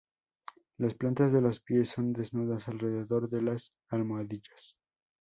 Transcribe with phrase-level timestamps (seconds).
[0.79, 4.75] Las plantas de los pies son desnudas alrededor de las almohadillas.